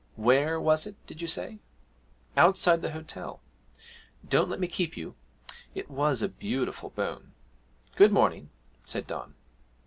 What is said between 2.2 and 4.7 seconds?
'Outside the hotel. Don't let me